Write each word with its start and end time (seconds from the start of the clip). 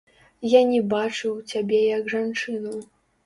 Я 0.53 0.61
не 0.69 0.79
бачыў 0.93 1.35
цябе 1.53 1.81
як 1.97 2.09
жанчыну. 2.17 2.75